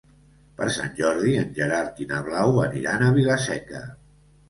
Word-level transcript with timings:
Per 0.61 0.69
Sant 0.77 0.95
Jordi 1.01 1.35
en 1.43 1.53
Gerard 1.59 2.03
i 2.07 2.09
na 2.15 2.25
Blau 2.31 2.59
aniran 2.67 3.07
a 3.11 3.15
Vila-seca. 3.23 3.89